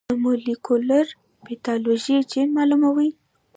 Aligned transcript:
د 0.09 0.11
مولېکولر 0.23 1.05
پیتالوژي 1.45 2.17
جین 2.31 2.47
معلوموي. 2.57 3.09